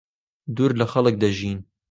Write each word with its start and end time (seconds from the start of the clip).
دوور 0.55 0.71
لەخەڵک 0.79 1.15
دەژین. 1.23 1.57